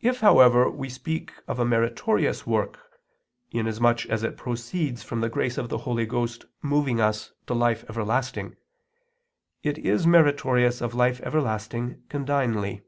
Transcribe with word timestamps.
If, 0.00 0.20
however, 0.20 0.70
we 0.70 0.88
speak 0.88 1.32
of 1.48 1.58
a 1.58 1.64
meritorious 1.64 2.46
work, 2.46 2.78
inasmuch 3.50 4.06
as 4.06 4.22
it 4.22 4.36
proceeds 4.36 5.02
from 5.02 5.22
the 5.22 5.28
grace 5.28 5.58
of 5.58 5.68
the 5.68 5.78
Holy 5.78 6.06
Ghost 6.06 6.44
moving 6.62 7.00
us 7.00 7.32
to 7.48 7.54
life 7.54 7.84
everlasting, 7.90 8.54
it 9.64 9.76
is 9.78 10.06
meritorious 10.06 10.80
of 10.80 10.94
life 10.94 11.20
everlasting 11.22 12.00
condignly. 12.08 12.82